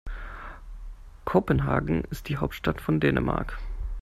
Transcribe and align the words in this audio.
Kopenhagen 1.25 2.05
ist 2.05 2.27
die 2.27 2.37
Hauptstadt 2.37 2.81
von 2.81 2.99
Dänemark. 2.99 3.59